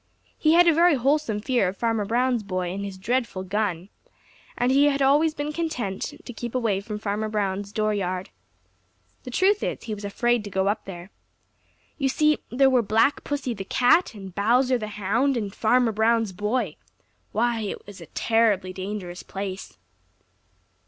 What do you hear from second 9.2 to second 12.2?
The truth is, he was afraid to go up there. You